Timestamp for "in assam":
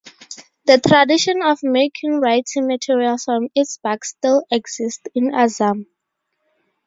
5.13-5.85